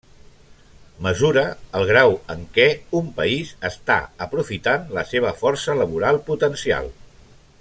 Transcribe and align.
Mesura 1.07 1.41
el 1.79 1.85
grau 1.89 2.13
en 2.35 2.41
què 2.55 2.65
un 3.01 3.11
país 3.19 3.53
està 3.71 3.99
aprofitant 4.29 4.89
la 4.99 5.07
seva 5.13 5.37
força 5.45 5.77
laboral 5.83 6.23
potencial. 6.33 6.91